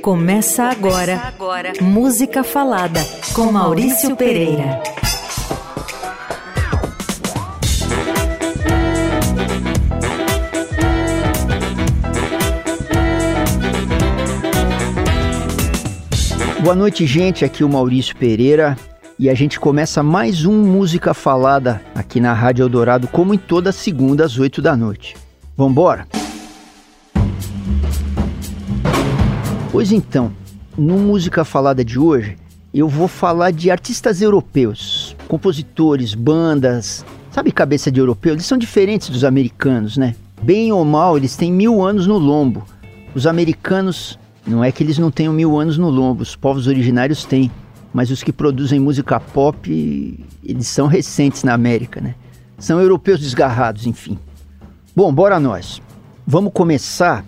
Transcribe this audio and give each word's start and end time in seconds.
Começa 0.00 0.64
agora, 0.64 1.16
Começa 1.16 1.26
agora. 1.28 1.72
Música 1.80 2.42
Falada 2.42 3.00
com 3.34 3.52
Maurício 3.52 4.16
Pereira. 4.16 4.82
Boa 16.62 16.76
noite, 16.76 17.06
gente. 17.06 17.44
Aqui 17.44 17.62
é 17.62 17.66
o 17.66 17.68
Maurício 17.68 18.16
Pereira 18.16 18.76
e 19.18 19.28
a 19.28 19.34
gente 19.34 19.58
começa 19.58 20.02
mais 20.02 20.44
um 20.44 20.64
Música 20.64 21.12
Falada 21.12 21.82
aqui 21.94 22.20
na 22.20 22.32
Rádio 22.32 22.62
Eldorado, 22.62 23.08
como 23.08 23.34
em 23.34 23.38
toda 23.38 23.72
segunda 23.72 24.24
às 24.24 24.38
8 24.38 24.62
da 24.62 24.76
noite. 24.76 25.16
Vambora? 25.56 26.06
Pois 29.82 29.90
então, 29.90 30.30
no 30.78 30.96
Música 30.96 31.44
Falada 31.44 31.84
de 31.84 31.98
hoje, 31.98 32.36
eu 32.72 32.88
vou 32.88 33.08
falar 33.08 33.50
de 33.50 33.68
artistas 33.68 34.22
europeus, 34.22 35.16
compositores, 35.26 36.14
bandas. 36.14 37.04
Sabe 37.32 37.50
cabeça 37.50 37.90
de 37.90 37.98
europeu? 37.98 38.32
Eles 38.32 38.46
são 38.46 38.56
diferentes 38.56 39.10
dos 39.10 39.24
americanos, 39.24 39.96
né? 39.96 40.14
Bem 40.40 40.70
ou 40.70 40.84
mal, 40.84 41.16
eles 41.16 41.34
têm 41.34 41.52
mil 41.52 41.82
anos 41.82 42.06
no 42.06 42.16
lombo. 42.16 42.64
Os 43.12 43.26
americanos, 43.26 44.16
não 44.46 44.62
é 44.62 44.70
que 44.70 44.84
eles 44.84 44.98
não 44.98 45.10
tenham 45.10 45.32
mil 45.32 45.58
anos 45.58 45.76
no 45.76 45.90
lombo, 45.90 46.22
os 46.22 46.36
povos 46.36 46.68
originários 46.68 47.24
têm. 47.24 47.50
Mas 47.92 48.08
os 48.12 48.22
que 48.22 48.32
produzem 48.32 48.78
música 48.78 49.18
pop, 49.18 49.68
eles 50.44 50.68
são 50.68 50.86
recentes 50.86 51.42
na 51.42 51.54
América, 51.54 52.00
né? 52.00 52.14
São 52.56 52.80
europeus 52.80 53.18
desgarrados, 53.18 53.84
enfim. 53.84 54.16
Bom, 54.94 55.12
bora 55.12 55.40
nós. 55.40 55.82
Vamos 56.24 56.52
começar 56.52 57.24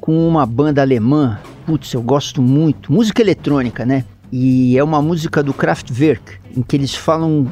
com 0.00 0.28
uma 0.28 0.46
banda 0.46 0.80
alemã 0.80 1.40
putz, 1.72 1.94
eu 1.94 2.02
gosto 2.02 2.42
muito. 2.42 2.92
Música 2.92 3.22
eletrônica, 3.22 3.86
né? 3.86 4.04
E 4.30 4.76
é 4.76 4.84
uma 4.84 5.00
música 5.00 5.42
do 5.42 5.54
Kraftwerk, 5.54 6.38
em 6.54 6.60
que 6.60 6.76
eles 6.76 6.94
falam. 6.94 7.50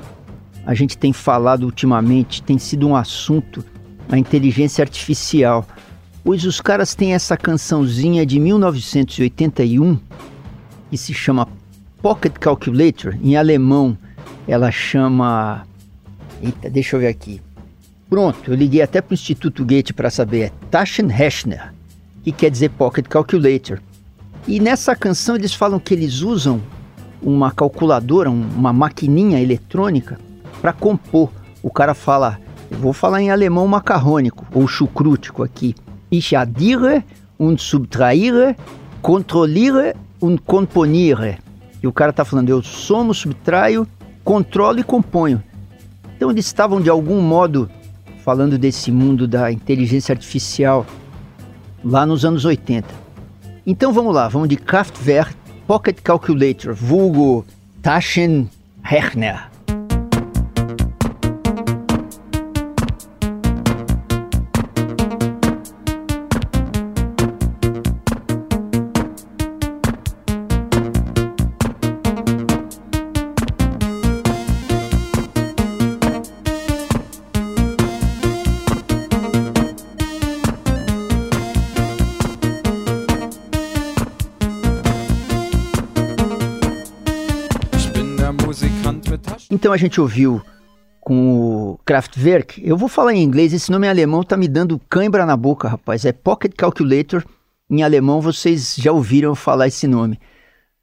A 0.67 0.75
gente 0.75 0.99
tem 0.99 1.11
falado 1.11 1.63
ultimamente, 1.63 2.43
tem 2.43 2.59
sido 2.59 2.87
um 2.87 2.95
assunto, 2.95 3.65
a 4.11 4.19
inteligência 4.19 4.83
artificial. 4.83 5.67
Pois 6.23 6.45
os 6.45 6.61
caras 6.61 6.95
têm 6.95 7.15
essa 7.15 7.35
cançãozinha 7.35 8.27
de 8.27 8.39
1981 8.39 9.99
que 10.91 10.99
se 10.99 11.15
chama 11.15 11.49
Pocket 12.03 12.35
Calculator, 12.35 13.17
em 13.23 13.37
alemão 13.37 13.97
ela 14.47 14.71
chama. 14.71 15.67
Eita, 16.43 16.69
deixa 16.69 16.97
eu 16.97 17.01
ver 17.01 17.07
aqui. 17.07 17.41
Pronto, 18.11 18.51
eu 18.51 18.55
liguei 18.55 18.83
até 18.83 19.01
para 19.01 19.13
o 19.13 19.15
Instituto 19.15 19.65
Goethe 19.65 19.95
para 19.95 20.11
saber. 20.11 20.41
É 20.41 20.53
Taschenrechner, 20.71 21.73
que 22.23 22.33
quer 22.33 22.51
dizer 22.51 22.69
Pocket 22.71 23.07
Calculator. 23.07 23.81
E 24.51 24.59
nessa 24.59 24.97
canção 24.97 25.37
eles 25.37 25.55
falam 25.55 25.79
que 25.79 25.95
eles 25.95 26.23
usam 26.23 26.61
uma 27.23 27.53
calculadora, 27.53 28.29
uma 28.29 28.73
maquininha 28.73 29.41
eletrônica 29.41 30.19
para 30.61 30.73
compor. 30.73 31.31
O 31.63 31.71
cara 31.71 31.95
fala, 31.95 32.41
vou 32.69 32.93
falar 32.93 33.23
em 33.23 33.31
alemão 33.31 33.69
macarrônico 33.69 34.45
ou 34.53 34.67
chucrútico 34.67 35.45
aqui. 35.45 35.77
Ich 36.11 36.35
addiere 36.35 37.05
und 37.39 37.63
subtraire, 37.63 38.57
controlire 39.01 39.95
und 40.21 40.41
componire. 40.45 41.39
E 41.81 41.87
o 41.87 41.93
cara 41.93 42.11
está 42.11 42.25
falando, 42.25 42.49
eu 42.49 42.61
somo, 42.61 43.15
subtraio, 43.15 43.87
controlo 44.25 44.81
e 44.81 44.83
componho. 44.83 45.41
Então 46.17 46.29
eles 46.29 46.47
estavam 46.47 46.81
de 46.81 46.91
algum 46.91 47.23
modo 47.23 47.71
falando 48.25 48.59
desse 48.59 48.91
mundo 48.91 49.29
da 49.29 49.53
inteligência 49.53 50.13
artificial 50.13 50.85
lá 51.85 52.05
nos 52.05 52.25
anos 52.25 52.45
80. 52.45 53.10
Então 53.67 53.93
vamos 53.93 54.15
lá, 54.15 54.29
vamos 54.29 54.49
de 54.49 54.57
Kraftwerk 54.57 55.35
Pocket 55.67 55.97
Calculator, 56.03 56.75
vulgo 56.75 57.45
Taschenrechner. 57.83 59.50
Então 89.61 89.75
a 89.75 89.77
gente 89.77 90.01
ouviu 90.01 90.41
com 91.03 91.73
o 91.73 91.79
Kraftwerk. 91.85 92.67
Eu 92.67 92.79
vou 92.79 92.89
falar 92.89 93.13
em 93.13 93.23
inglês, 93.23 93.53
esse 93.53 93.71
nome 93.71 93.87
em 93.87 93.91
alemão 93.91 94.23
tá 94.23 94.35
me 94.35 94.49
dando 94.49 94.81
cãibra 94.89 95.27
na 95.27 95.37
boca, 95.37 95.69
rapaz. 95.69 96.07
É 96.07 96.13
Pocket 96.13 96.55
Calculator. 96.57 97.23
Em 97.69 97.83
alemão 97.83 98.23
vocês 98.23 98.75
já 98.79 98.91
ouviram 98.91 99.35
falar 99.35 99.67
esse 99.67 99.87
nome. 99.87 100.19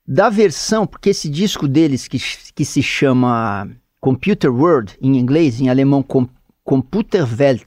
Da 0.07 0.29
versão, 0.29 0.85
porque 0.85 1.09
esse 1.09 1.27
disco 1.27 1.67
deles 1.67 2.07
que, 2.07 2.19
que 2.53 2.63
se 2.63 2.83
chama 2.83 3.67
Computer 3.99 4.53
World 4.53 4.95
em 5.01 5.17
inglês, 5.17 5.59
em 5.59 5.69
alemão 5.69 6.03
Com 6.03 6.29
Computerwelt. 6.63 7.65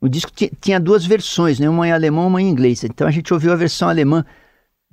O 0.00 0.08
disco 0.08 0.32
tinha 0.60 0.80
duas 0.80 1.06
versões, 1.06 1.60
né? 1.60 1.68
uma 1.68 1.86
em 1.86 1.92
alemão 1.92 2.24
e 2.24 2.26
uma 2.26 2.42
em 2.42 2.48
inglês. 2.48 2.82
Então 2.82 3.06
a 3.06 3.12
gente 3.12 3.32
ouviu 3.32 3.52
a 3.52 3.56
versão 3.56 3.88
alemã 3.88 4.24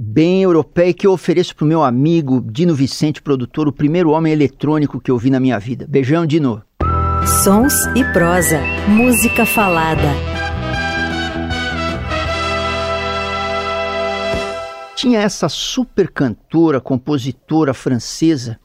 bem 0.01 0.43
europeia 0.43 0.93
que 0.93 1.05
eu 1.05 1.11
ofereço 1.11 1.53
para 1.53 1.65
o 1.65 1.67
meu 1.67 1.83
amigo 1.83 2.41
Dino 2.49 2.73
Vicente, 2.73 3.21
produtor, 3.21 3.67
o 3.67 3.73
primeiro 3.73 4.11
homem 4.11 4.31
eletrônico 4.31 5.01
que 5.01 5.11
eu 5.11 5.17
vi 5.17 5.29
na 5.29 5.41
minha 5.41 5.59
vida. 5.59 5.85
Beijão, 5.85 6.25
Dino. 6.25 6.63
Sons 7.43 7.73
e 7.97 8.03
prosa, 8.13 8.61
música 8.87 9.45
falada. 9.45 10.07
Tinha 14.95 15.19
essa 15.19 15.49
super 15.49 16.09
cantora, 16.09 16.79
compositora 16.79 17.73
francesa 17.73 18.57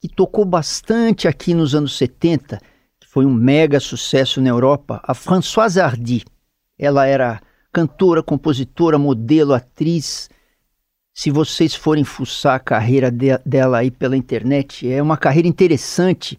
que 0.00 0.08
tocou 0.08 0.44
bastante 0.44 1.26
aqui 1.26 1.52
nos 1.52 1.74
anos 1.74 1.98
70, 1.98 2.60
que 3.00 3.08
foi 3.08 3.26
um 3.26 3.34
mega 3.34 3.80
sucesso 3.80 4.40
na 4.40 4.50
Europa, 4.50 5.00
a 5.02 5.14
Françoise 5.14 5.80
Hardy. 5.80 6.24
Ela 6.78 7.06
era 7.06 7.40
cantora, 7.72 8.22
compositora, 8.22 8.98
modelo, 8.98 9.52
atriz, 9.52 10.28
se 11.16 11.30
vocês 11.30 11.74
forem 11.74 12.04
fuçar 12.04 12.56
a 12.56 12.60
carreira 12.60 13.10
de, 13.10 13.38
dela 13.38 13.78
aí 13.78 13.90
pela 13.90 14.18
internet, 14.18 14.86
é 14.86 15.02
uma 15.02 15.16
carreira 15.16 15.48
interessante, 15.48 16.38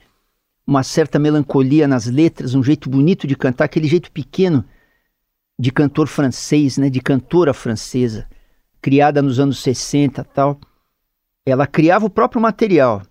uma 0.67 0.83
certa 0.83 1.17
melancolia 1.17 1.87
nas 1.87 2.05
letras, 2.05 2.53
um 2.53 2.61
jeito 2.61 2.87
bonito 2.87 3.25
de 3.25 3.35
cantar, 3.35 3.65
aquele 3.65 3.87
jeito 3.87 4.11
pequeno 4.11 4.63
de 5.57 5.71
cantor 5.71 6.07
francês, 6.07 6.77
né, 6.77 6.91
de 6.91 7.01
cantora 7.01 7.55
francesa, 7.55 8.29
criada 8.79 9.19
nos 9.19 9.39
anos 9.39 9.63
60 9.63 10.23
tal. 10.25 10.59
Ela 11.43 11.65
criava 11.65 12.05
o 12.05 12.09
próprio 12.09 12.39
material, 12.39 13.01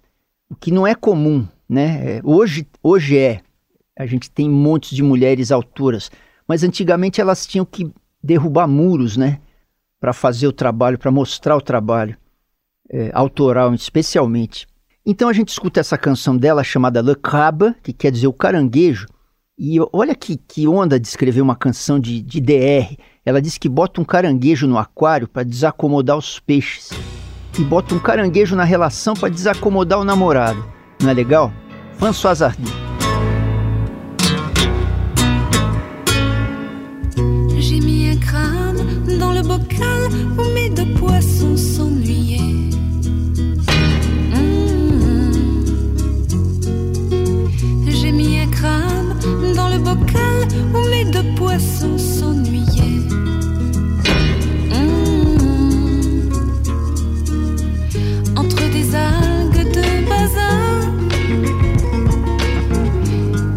o 0.48 0.54
que 0.54 0.70
não 0.70 0.86
é 0.86 0.94
comum, 0.94 1.48
né? 1.68 2.18
É, 2.18 2.20
hoje, 2.22 2.64
hoje 2.80 3.18
é. 3.18 3.40
A 3.98 4.06
gente 4.06 4.30
tem 4.30 4.48
montes 4.48 4.94
de 4.94 5.02
mulheres 5.02 5.50
autoras, 5.50 6.12
mas 6.46 6.62
antigamente 6.62 7.20
elas 7.20 7.44
tinham 7.44 7.64
que 7.64 7.92
derrubar 8.22 8.68
muros, 8.68 9.16
né? 9.16 9.40
Para 10.00 10.12
fazer 10.12 10.46
o 10.46 10.52
trabalho, 10.52 10.98
para 10.98 11.10
mostrar 11.10 11.56
o 11.56 11.60
trabalho 11.60 12.16
é, 12.90 13.10
autoral, 13.12 13.74
especialmente. 13.74 14.66
Então 15.04 15.28
a 15.28 15.32
gente 15.32 15.48
escuta 15.48 15.80
essa 15.80 15.96
canção 15.96 16.36
dela 16.36 16.64
chamada 16.64 17.00
Le 17.00 17.14
Crabe, 17.14 17.74
que 17.82 17.92
quer 17.92 18.10
dizer 18.10 18.26
o 18.26 18.32
caranguejo. 18.32 19.06
E 19.58 19.78
olha 19.92 20.14
que, 20.14 20.36
que 20.36 20.68
onda 20.68 21.00
de 21.00 21.06
escrever 21.06 21.40
uma 21.40 21.56
canção 21.56 21.98
de, 21.98 22.20
de 22.20 22.40
DR. 22.40 22.96
Ela 23.24 23.40
diz 23.40 23.56
que 23.56 23.68
bota 23.68 24.00
um 24.00 24.04
caranguejo 24.04 24.66
no 24.66 24.76
aquário 24.76 25.26
para 25.26 25.44
desacomodar 25.44 26.16
os 26.18 26.38
peixes. 26.38 26.90
E 27.58 27.64
bota 27.64 27.94
um 27.94 27.98
caranguejo 27.98 28.54
na 28.54 28.64
relação 28.64 29.14
para 29.14 29.30
desacomodar 29.30 29.98
o 29.98 30.04
namorado. 30.04 30.62
Não 31.00 31.08
é 31.08 31.14
legal? 31.14 31.52
François 31.96 32.42
Hardy. 32.42 32.85
Où 40.38 40.44
mes 40.54 40.68
deux 40.70 40.92
poissons 40.94 41.56
s'ennuyaient. 41.56 42.70
Mmh. 44.32 45.32
J'ai 47.88 48.12
mis 48.12 48.38
un 48.40 48.48
crâne 48.48 49.16
dans 49.54 49.68
le 49.68 49.78
bocal 49.78 50.46
où 50.74 50.88
mes 50.90 51.04
deux 51.04 51.34
poissons 51.36 51.98
s'ennuyaient. 51.98 53.02
Mmh. 54.70 54.76
Entre 58.36 58.70
des 58.72 58.94
algues 58.94 59.72
de 59.72 60.08
bazar. 60.08 60.86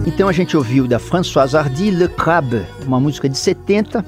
Então 0.06 0.28
a 0.28 0.34
gente 0.34 0.56
ouviu 0.57 0.88
da 0.88 1.00
Françoise 1.00 1.56
Hardy 1.56 1.92
Le 1.92 2.07
Crabe, 2.07 2.66
uma 2.86 3.00
música 3.00 3.30
de 3.30 3.38
70 3.38 4.04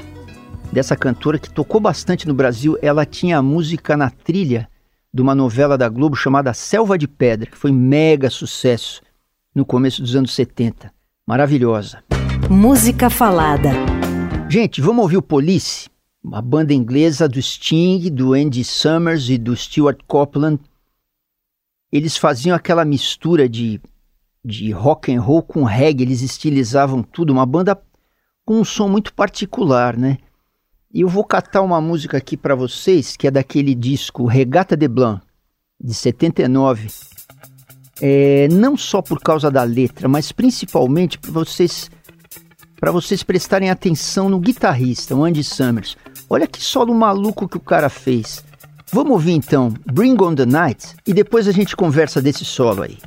dessa 0.72 0.96
cantora 0.96 1.38
que 1.38 1.50
tocou 1.50 1.82
bastante 1.82 2.28
no 2.28 2.34
Brasil. 2.34 2.78
Ela 2.82 3.06
tinha 3.06 3.38
a 3.38 3.42
música 3.42 3.98
na 3.98 4.10
trilha 4.10 4.70
de 5.14 5.22
uma 5.22 5.36
novela 5.36 5.78
da 5.78 5.90
Globo 5.90 6.16
chamada 6.16 6.54
Selva 6.54 6.98
de 6.98 7.08
Pedra, 7.08 7.50
que 7.50 7.58
foi 7.58 7.72
mega 7.72 8.30
sucesso 8.30 9.02
no 9.54 9.66
começo 9.66 10.02
dos 10.02 10.16
anos 10.16 10.34
70. 10.34 10.92
Maravilhosa. 11.28 12.04
Música 12.50 13.10
falada. 13.10 13.72
Gente, 14.50 14.82
vamos 14.82 15.04
ouvir 15.04 15.18
o 15.18 15.22
Police, 15.22 15.90
uma 16.24 16.42
banda 16.42 16.74
inglesa 16.74 17.28
do 17.28 17.42
Sting, 17.42 18.10
do 18.10 18.34
Andy 18.34 18.64
Summers 18.64 19.30
e 19.30 19.38
do 19.38 19.56
Stuart 19.56 20.00
Copeland. 20.08 20.60
Eles 21.92 22.16
faziam 22.16 22.56
aquela 22.56 22.86
mistura 22.86 23.50
de, 23.50 23.82
de 24.44 24.72
rock 24.72 25.14
and 25.14 25.22
roll 25.22 25.42
com 25.42 25.64
reggae, 25.64 26.04
eles 26.04 26.22
estilizavam 26.22 27.04
tudo, 27.04 27.32
uma 27.32 27.46
banda 27.46 27.82
com 28.46 28.60
um 28.60 28.66
som 28.66 28.88
muito 28.88 29.14
particular, 29.14 29.98
né? 29.98 30.18
E 30.94 31.02
eu 31.02 31.08
vou 31.08 31.24
catar 31.24 31.62
uma 31.62 31.80
música 31.80 32.18
aqui 32.18 32.36
para 32.36 32.54
vocês, 32.54 33.16
que 33.16 33.28
é 33.28 33.32
daquele 33.32 33.74
disco 33.74 34.26
Regata 34.26 34.76
de 34.76 34.88
Blanc, 34.88 35.22
de 35.82 35.94
79. 35.94 36.90
É, 38.02 38.48
não 38.52 38.76
só 38.76 39.02
por 39.02 39.22
causa 39.22 39.50
da 39.50 39.64
letra, 39.64 40.10
mas 40.10 40.32
principalmente 40.32 41.18
para 41.18 41.32
vocês 41.32 41.90
para 42.80 42.92
vocês 42.92 43.22
prestarem 43.22 43.70
atenção 43.70 44.28
no 44.28 44.40
guitarrista, 44.40 45.16
o 45.16 45.24
Andy 45.24 45.44
Summers. 45.44 45.96
Olha 46.28 46.48
que 46.48 46.60
solo 46.60 46.96
maluco 46.96 47.48
que 47.48 47.58
o 47.58 47.60
cara 47.60 47.90
fez. 47.90 48.44
Vamos 48.92 49.12
ouvir 49.12 49.34
então 49.34 49.72
Bring 49.86 50.18
on 50.20 50.34
the 50.34 50.48
Night 50.48 50.96
e 51.06 51.14
depois 51.14 51.48
a 51.48 51.52
gente 51.52 51.76
conversa 51.76 52.20
desse 52.20 52.44
solo 52.44 52.82
aí. 52.82 52.98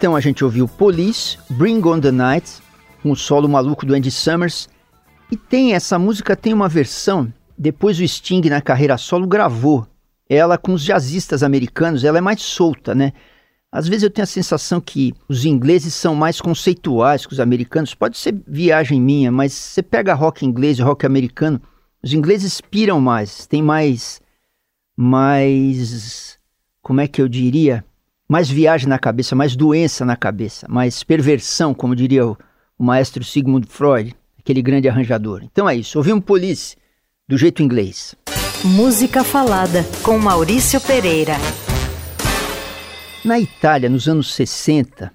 Então 0.00 0.16
a 0.16 0.20
gente 0.20 0.42
ouviu 0.42 0.66
Police, 0.66 1.36
Bring 1.50 1.86
on 1.86 2.00
the 2.00 2.10
Night, 2.10 2.62
o 3.04 3.14
solo 3.14 3.46
maluco 3.46 3.84
do 3.84 3.94
Andy 3.94 4.10
Summers. 4.10 4.66
E 5.30 5.36
tem 5.36 5.74
essa 5.74 5.98
música 5.98 6.34
tem 6.34 6.54
uma 6.54 6.70
versão, 6.70 7.30
depois 7.58 8.00
o 8.00 8.08
Sting 8.08 8.40
na 8.48 8.62
carreira 8.62 8.96
solo 8.96 9.26
gravou. 9.26 9.86
Ela 10.26 10.56
com 10.56 10.72
os 10.72 10.82
jazzistas 10.82 11.42
americanos, 11.42 12.02
ela 12.02 12.16
é 12.16 12.20
mais 12.22 12.40
solta, 12.40 12.94
né? 12.94 13.12
Às 13.70 13.86
vezes 13.86 14.04
eu 14.04 14.10
tenho 14.10 14.22
a 14.22 14.26
sensação 14.26 14.80
que 14.80 15.12
os 15.28 15.44
ingleses 15.44 15.92
são 15.92 16.14
mais 16.14 16.40
conceituais 16.40 17.26
que 17.26 17.34
os 17.34 17.38
americanos. 17.38 17.94
Pode 17.94 18.16
ser 18.16 18.34
viagem 18.48 18.98
minha, 18.98 19.30
mas 19.30 19.52
você 19.52 19.82
pega 19.82 20.14
rock 20.14 20.46
inglês 20.46 20.78
e 20.78 20.82
rock 20.82 21.04
americano, 21.04 21.60
os 22.02 22.14
ingleses 22.14 22.58
piram 22.58 23.02
mais, 23.02 23.46
tem 23.46 23.62
mais 23.62 24.18
mais 24.96 26.38
como 26.80 27.02
é 27.02 27.06
que 27.06 27.20
eu 27.20 27.28
diria? 27.28 27.84
Mais 28.30 28.48
viagem 28.48 28.88
na 28.88 28.96
cabeça, 28.96 29.34
mais 29.34 29.56
doença 29.56 30.04
na 30.04 30.14
cabeça, 30.14 30.64
mais 30.68 31.02
perversão, 31.02 31.74
como 31.74 31.96
diria 31.96 32.24
o, 32.24 32.38
o 32.78 32.84
maestro 32.84 33.24
Sigmund 33.24 33.66
Freud, 33.66 34.14
aquele 34.38 34.62
grande 34.62 34.88
arranjador. 34.88 35.42
Então 35.42 35.68
é 35.68 35.74
isso, 35.74 35.98
ouvimos 35.98 36.24
Police 36.24 36.76
do 37.26 37.36
jeito 37.36 37.60
inglês. 37.60 38.14
Música 38.64 39.24
falada 39.24 39.84
com 40.04 40.16
Maurício 40.16 40.80
Pereira. 40.80 41.32
Na 43.24 43.40
Itália, 43.40 43.88
nos 43.88 44.06
anos 44.06 44.32
60, 44.32 45.12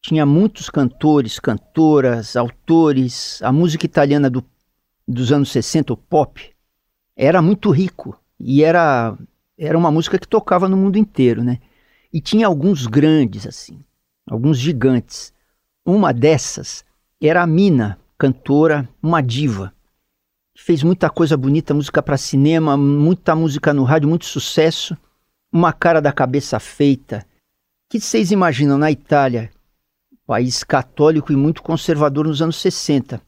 tinha 0.00 0.24
muitos 0.24 0.70
cantores, 0.70 1.40
cantoras, 1.40 2.36
autores. 2.36 3.42
A 3.42 3.50
música 3.50 3.84
italiana 3.84 4.30
do, 4.30 4.44
dos 5.08 5.32
anos 5.32 5.50
60, 5.50 5.92
o 5.92 5.96
pop, 5.96 6.52
era 7.16 7.42
muito 7.42 7.68
rico 7.72 8.16
e 8.38 8.62
era, 8.62 9.18
era 9.58 9.76
uma 9.76 9.90
música 9.90 10.20
que 10.20 10.28
tocava 10.28 10.68
no 10.68 10.76
mundo 10.76 10.98
inteiro, 10.98 11.42
né? 11.42 11.58
E 12.12 12.20
tinha 12.20 12.46
alguns 12.46 12.86
grandes, 12.86 13.46
assim, 13.46 13.80
alguns 14.28 14.58
gigantes. 14.58 15.32
Uma 15.84 16.12
dessas 16.12 16.84
era 17.20 17.42
a 17.42 17.46
Mina, 17.46 17.98
cantora, 18.16 18.88
uma 19.02 19.20
diva. 19.20 19.74
Fez 20.56 20.82
muita 20.82 21.10
coisa 21.10 21.36
bonita, 21.36 21.74
música 21.74 22.02
para 22.02 22.16
cinema, 22.16 22.76
muita 22.76 23.34
música 23.34 23.74
no 23.74 23.84
rádio, 23.84 24.08
muito 24.08 24.24
sucesso. 24.24 24.96
Uma 25.52 25.72
cara 25.72 26.00
da 26.00 26.12
cabeça 26.12 26.58
feita. 26.58 27.26
O 27.86 27.90
que 27.90 28.00
vocês 28.00 28.30
imaginam 28.30 28.78
na 28.78 28.90
Itália, 28.90 29.50
país 30.26 30.64
católico 30.64 31.32
e 31.32 31.36
muito 31.36 31.62
conservador 31.62 32.26
nos 32.26 32.40
anos 32.40 32.56
60? 32.56 33.20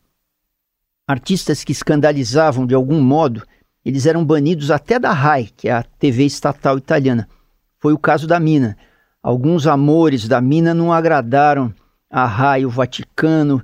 Artistas 1.07 1.65
que 1.65 1.73
escandalizavam 1.73 2.67
de 2.67 2.75
algum 2.75 3.01
modo, 3.01 3.47
eles 3.85 4.07
eram 4.07 4.25
banidos 4.25 4.71
até 4.71 4.99
da 4.99 5.13
RAI, 5.13 5.51
que 5.57 5.69
é 5.69 5.73
a 5.73 5.83
TV 5.83 6.25
estatal 6.25 6.79
italiana 6.79 7.29
foi 7.81 7.93
o 7.93 7.99
caso 7.99 8.27
da 8.27 8.39
mina. 8.39 8.77
Alguns 9.23 9.67
amores 9.67 10.29
da 10.29 10.41
mina 10.41 10.73
não 10.73 10.93
agradaram 10.93 11.75
a 12.09 12.27
Rai, 12.27 12.65
o 12.65 12.71
Vaticano, 12.71 13.63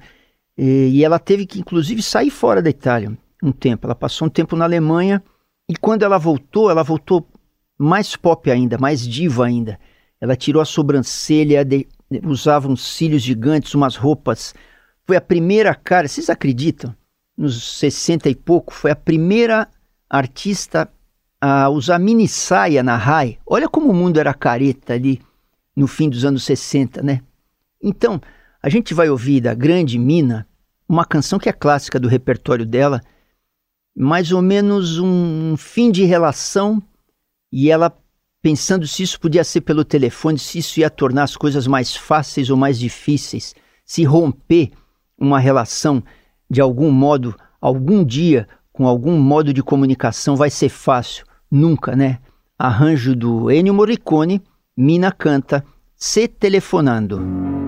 e, 0.56 1.04
ela 1.04 1.18
teve 1.18 1.44
que, 1.44 1.60
inclusive, 1.60 2.02
sair 2.02 2.30
fora 2.30 2.62
da 2.62 2.70
Itália 2.70 3.16
um 3.42 3.52
tempo. 3.52 3.86
Ela 3.86 3.94
passou 3.94 4.26
um 4.26 4.30
tempo 4.30 4.56
na 4.56 4.64
Alemanha 4.64 5.22
e 5.68 5.76
quando 5.76 6.02
ela 6.02 6.18
voltou, 6.18 6.70
ela 6.70 6.82
voltou 6.82 7.28
mais 7.78 8.16
pop 8.16 8.50
ainda, 8.50 8.78
mais 8.78 9.06
diva 9.06 9.44
ainda. 9.44 9.78
Ela 10.18 10.34
tirou 10.34 10.62
a 10.62 10.64
sobrancelha, 10.64 11.62
de, 11.64 11.86
usava 12.24 12.68
uns 12.68 12.94
cílios 12.94 13.22
gigantes, 13.22 13.74
umas 13.74 13.96
roupas. 13.96 14.54
Foi 15.04 15.16
a 15.16 15.20
primeira 15.20 15.74
cara, 15.74 16.08
vocês 16.08 16.30
acreditam? 16.30 16.94
Nos 17.36 17.78
60 17.78 18.30
e 18.30 18.34
pouco, 18.34 18.72
foi 18.72 18.90
a 18.90 18.96
primeira 18.96 19.68
artista 20.08 20.90
a 21.46 21.68
usar 21.68 22.00
mini 22.00 22.26
saia 22.26 22.82
na 22.82 22.96
RAI. 22.96 23.38
Olha 23.46 23.68
como 23.68 23.90
o 23.90 23.94
mundo 23.94 24.18
era 24.18 24.34
careta 24.34 24.94
ali 24.94 25.22
no 25.76 25.86
fim 25.86 26.08
dos 26.08 26.24
anos 26.24 26.42
60, 26.42 27.02
né? 27.02 27.20
Então, 27.80 28.20
a 28.60 28.68
gente 28.68 28.92
vai 28.92 29.08
ouvir 29.08 29.40
da 29.40 29.54
Grande 29.54 29.96
Mina 29.96 30.44
uma 30.88 31.04
canção 31.04 31.38
que 31.38 31.48
é 31.48 31.52
clássica 31.52 32.00
do 32.00 32.08
repertório 32.08 32.66
dela, 32.66 33.00
mais 33.96 34.32
ou 34.32 34.42
menos 34.42 34.98
um 34.98 35.56
fim 35.56 35.92
de 35.92 36.04
relação 36.04 36.82
e 37.52 37.70
ela 37.70 37.96
pensando 38.42 38.86
se 38.86 39.04
isso 39.04 39.20
podia 39.20 39.44
ser 39.44 39.60
pelo 39.60 39.84
telefone, 39.84 40.38
se 40.38 40.58
isso 40.58 40.80
ia 40.80 40.90
tornar 40.90 41.24
as 41.24 41.36
coisas 41.36 41.66
mais 41.68 41.94
fáceis 41.94 42.50
ou 42.50 42.56
mais 42.56 42.76
difíceis, 42.76 43.54
se 43.84 44.02
romper 44.02 44.72
uma 45.16 45.38
relação 45.38 46.02
de 46.50 46.60
algum 46.60 46.90
modo, 46.90 47.36
algum 47.60 48.04
dia, 48.04 48.48
com 48.72 48.86
algum 48.86 49.16
modo 49.16 49.52
de 49.52 49.62
comunicação 49.62 50.34
vai 50.34 50.50
ser 50.50 50.68
fácil. 50.68 51.25
Nunca, 51.50 51.94
né? 51.94 52.18
Arranjo 52.58 53.14
do 53.14 53.50
Ennio 53.50 53.74
Morricone, 53.74 54.42
Mina 54.76 55.12
canta 55.12 55.64
Se 55.94 56.28
Telefonando. 56.28 57.65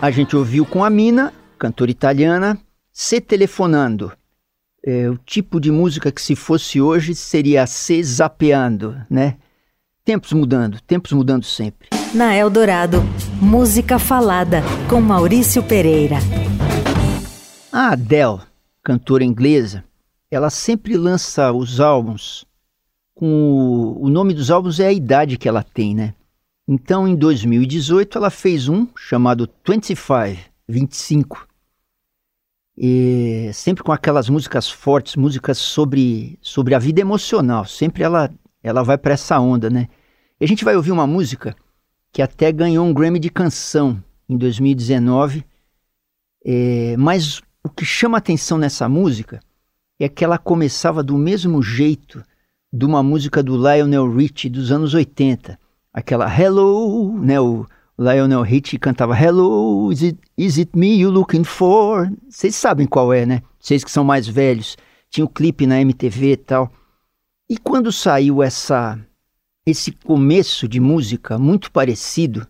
A 0.00 0.12
gente 0.12 0.36
ouviu 0.36 0.64
com 0.64 0.84
a 0.84 0.90
Mina, 0.90 1.32
cantora 1.58 1.90
italiana, 1.90 2.56
Se 2.92 3.20
Telefonando. 3.20 4.12
É, 4.86 5.10
o 5.10 5.18
tipo 5.18 5.60
de 5.60 5.72
música 5.72 6.12
que 6.12 6.22
se 6.22 6.36
fosse 6.36 6.80
hoje 6.80 7.16
seria 7.16 7.66
Se 7.66 8.00
Zapeando, 8.04 8.96
né? 9.10 9.36
Tempos 10.04 10.32
mudando, 10.32 10.80
tempos 10.80 11.12
mudando 11.12 11.44
sempre. 11.44 11.88
Na 12.14 12.34
Eldorado, 12.36 13.02
música 13.42 13.98
falada 13.98 14.62
com 14.88 15.00
Maurício 15.00 15.64
Pereira. 15.64 16.18
A 17.72 17.90
Adele, 17.90 18.38
cantora 18.84 19.24
inglesa, 19.24 19.82
ela 20.30 20.48
sempre 20.48 20.96
lança 20.96 21.52
os 21.52 21.80
álbuns 21.80 22.46
com 23.18 23.26
o, 23.26 24.04
o 24.04 24.08
nome 24.08 24.32
dos 24.32 24.48
álbuns 24.48 24.78
é 24.78 24.86
a 24.86 24.92
idade 24.92 25.36
que 25.36 25.48
ela 25.48 25.64
tem, 25.64 25.92
né? 25.92 26.14
Então, 26.70 27.08
em 27.08 27.16
2018, 27.16 28.18
ela 28.18 28.28
fez 28.28 28.68
um 28.68 28.86
chamado 28.94 29.48
25, 29.66 30.38
25. 30.68 31.48
e 32.76 33.50
sempre 33.54 33.82
com 33.82 33.90
aquelas 33.90 34.28
músicas 34.28 34.70
fortes, 34.70 35.16
músicas 35.16 35.56
sobre, 35.56 36.38
sobre 36.42 36.74
a 36.74 36.78
vida 36.78 37.00
emocional. 37.00 37.64
Sempre 37.64 38.02
ela, 38.02 38.30
ela 38.62 38.82
vai 38.82 38.98
para 38.98 39.14
essa 39.14 39.40
onda, 39.40 39.70
né? 39.70 39.88
E 40.38 40.44
a 40.44 40.46
gente 40.46 40.62
vai 40.62 40.76
ouvir 40.76 40.92
uma 40.92 41.06
música 41.06 41.56
que 42.12 42.20
até 42.20 42.52
ganhou 42.52 42.86
um 42.86 42.92
Grammy 42.92 43.18
de 43.18 43.30
canção 43.30 44.04
em 44.28 44.36
2019. 44.36 45.46
É, 46.44 46.96
mas 46.98 47.40
o 47.64 47.70
que 47.70 47.86
chama 47.86 48.18
atenção 48.18 48.58
nessa 48.58 48.86
música 48.90 49.40
é 49.98 50.06
que 50.06 50.22
ela 50.22 50.36
começava 50.36 51.02
do 51.02 51.16
mesmo 51.16 51.62
jeito 51.62 52.22
de 52.70 52.84
uma 52.84 53.02
música 53.02 53.42
do 53.42 53.56
Lionel 53.56 54.14
Richie 54.14 54.50
dos 54.50 54.70
anos 54.70 54.92
80. 54.92 55.58
Aquela 55.92 56.26
Hello, 56.28 57.18
né? 57.18 57.40
O 57.40 57.66
Lionel 57.98 58.42
Richie 58.42 58.78
cantava 58.78 59.18
Hello, 59.18 59.90
is 59.90 60.02
it, 60.02 60.18
is 60.36 60.58
it 60.58 60.70
me 60.78 60.96
you 60.96 61.10
looking 61.10 61.44
for? 61.44 62.10
Vocês 62.28 62.54
sabem 62.54 62.86
qual 62.86 63.12
é, 63.12 63.26
né? 63.26 63.42
Vocês 63.58 63.82
que 63.82 63.90
são 63.90 64.04
mais 64.04 64.28
velhos. 64.28 64.76
Tinha 65.10 65.24
o 65.24 65.28
um 65.28 65.32
clipe 65.32 65.66
na 65.66 65.80
MTV 65.80 66.32
e 66.32 66.36
tal. 66.36 66.72
E 67.50 67.56
quando 67.56 67.90
saiu 67.90 68.42
essa 68.42 68.98
esse 69.66 69.92
começo 69.92 70.66
de 70.66 70.80
música 70.80 71.38
muito 71.38 71.70
parecido 71.70 72.46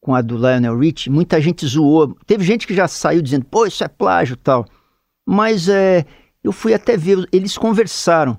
com 0.00 0.14
a 0.14 0.20
do 0.20 0.36
Lionel 0.36 0.78
Richie, 0.78 1.10
muita 1.10 1.40
gente 1.40 1.66
zoou. 1.66 2.14
Teve 2.26 2.44
gente 2.44 2.66
que 2.66 2.74
já 2.74 2.86
saiu 2.86 3.22
dizendo, 3.22 3.46
pô, 3.46 3.66
isso 3.66 3.82
é 3.82 3.88
plágio 3.88 4.36
tal. 4.36 4.66
Mas 5.26 5.68
é, 5.68 6.04
eu 6.42 6.52
fui 6.52 6.74
até 6.74 6.96
ver, 6.96 7.26
eles 7.32 7.56
conversaram. 7.56 8.38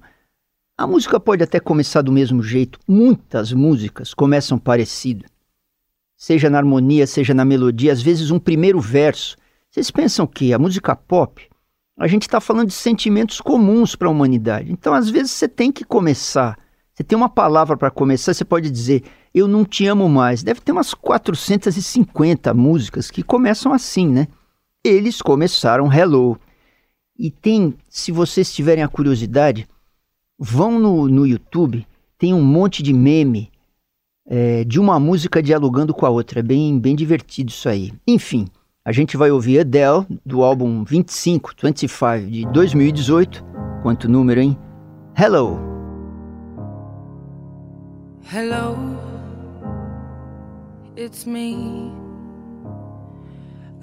A 0.78 0.86
música 0.86 1.20
pode 1.20 1.44
até 1.44 1.60
começar 1.60 2.02
do 2.02 2.12
mesmo 2.12 2.44
jeito. 2.44 2.80
Muitas 2.88 3.54
músicas 3.54 4.14
começam 4.14 4.58
parecido. 4.58 5.26
Seja 6.18 6.50
na 6.50 6.58
harmonia, 6.58 7.08
seja 7.08 7.34
na 7.34 7.46
melodia, 7.46 7.92
às 7.92 8.02
vezes 8.02 8.32
um 8.32 8.40
primeiro 8.40 8.80
verso. 8.80 9.38
Vocês 9.70 9.90
pensam 9.92 10.28
que 10.28 10.54
a 10.54 10.60
música 10.60 10.96
pop, 10.96 11.48
a 11.98 12.08
gente 12.08 12.24
está 12.24 12.40
falando 12.40 12.68
de 12.68 12.74
sentimentos 12.74 13.42
comuns 13.42 13.96
para 13.96 14.08
a 14.08 14.12
humanidade. 14.12 14.72
Então, 14.72 14.94
às 14.94 15.10
vezes, 15.10 15.32
você 15.32 15.48
tem 15.48 15.72
que 15.72 15.84
começar 15.84 16.58
você 16.96 17.04
tem 17.04 17.18
uma 17.18 17.28
palavra 17.28 17.76
para 17.76 17.92
começar, 17.92 18.34
você 18.34 18.46
pode 18.46 18.72
dizer, 18.72 19.04
eu 19.34 19.50
não 19.50 19.66
te 19.66 19.86
amo 19.86 20.08
mais. 20.08 20.42
Deve 20.42 20.62
ter 20.62 20.72
umas 20.72 20.94
450 20.94 22.54
músicas 22.54 23.12
que 23.12 23.22
começam 23.22 23.74
assim, 23.74 24.08
né? 24.08 24.30
Eles 24.82 25.22
começaram 25.22 25.92
Hello. 25.92 26.40
E 27.20 27.30
tem, 27.30 27.74
se 27.90 28.14
vocês 28.14 28.54
tiverem 28.54 28.82
a 28.82 28.88
curiosidade, 28.88 29.68
vão 30.38 30.80
no, 30.80 31.08
no 31.08 31.26
YouTube, 31.26 31.86
tem 32.18 32.34
um 32.34 32.44
monte 32.44 32.84
de 32.84 32.94
meme 32.94 33.52
é, 34.28 34.64
de 34.64 34.80
uma 34.80 35.00
música 35.00 35.42
dialogando 35.42 35.94
com 35.94 36.06
a 36.06 36.10
outra. 36.10 36.40
É 36.40 36.44
bem, 36.44 36.78
bem 36.80 36.96
divertido 36.96 37.50
isso 37.50 37.70
aí. 37.70 37.94
Enfim, 38.08 38.48
a 38.84 38.92
gente 38.92 39.18
vai 39.18 39.32
ouvir 39.32 39.60
Adele, 39.60 40.06
do 40.26 40.44
álbum 40.44 40.84
25, 40.84 41.54
25, 41.62 42.30
de 42.30 42.46
2018. 42.52 43.44
Quanto 43.82 44.10
número, 44.10 44.42
hein? 44.42 44.58
Hello! 45.18 45.60
Hello, 48.28 48.76
it's 50.98 51.28
me. 51.28 51.94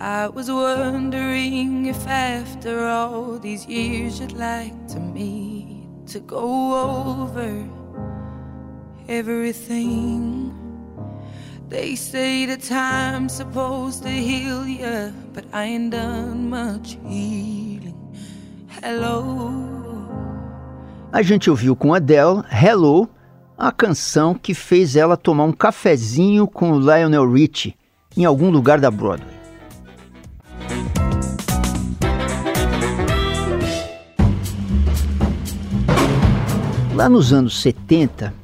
I 0.00 0.26
was 0.26 0.50
wondering 0.50 1.86
if 1.86 2.08
after 2.08 2.88
all 2.88 3.38
these 3.38 3.64
years 3.68 4.18
you'd 4.18 4.32
like 4.32 4.74
to 4.88 4.98
meet 4.98 5.51
to 6.12 6.20
go 6.20 7.22
over 7.22 7.66
everything. 9.08 10.52
They 11.70 11.96
say 11.96 12.44
the 12.44 12.58
time's 12.58 13.32
supposed 13.32 14.02
to 14.02 14.10
heal 14.10 14.66
you, 14.66 15.14
but 15.32 15.46
I 15.54 15.64
ain't 15.64 15.92
done 15.92 16.50
much 16.50 16.98
healing. 17.08 17.96
Hello. 18.82 19.50
A 21.10 21.22
gente 21.22 21.48
ouviu 21.48 21.74
com 21.74 21.94
Adele 21.94 22.42
Hello 22.50 23.08
a 23.56 23.72
canção 23.72 24.34
que 24.34 24.52
fez 24.52 24.96
ela 24.96 25.16
tomar 25.16 25.44
um 25.44 25.52
cafezinho 25.52 26.46
com 26.46 26.72
o 26.72 26.78
Lionel 26.78 27.30
Richie 27.30 27.74
em 28.14 28.26
algum 28.26 28.50
lugar 28.50 28.78
da 28.78 28.90
Broadway. 28.90 29.31
Lá 36.94 37.08
nos 37.08 37.32
anos 37.32 37.58
70, 37.62 38.34